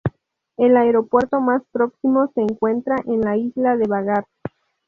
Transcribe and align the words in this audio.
El 0.57 0.77
aeropuerto 0.77 1.39
más 1.41 1.61
próximo 1.71 2.31
se 2.33 2.41
encuentra 2.41 2.95
en 3.05 3.21
la 3.21 3.37
isla 3.37 3.77
de 3.77 3.85
Vágar. 3.87 4.25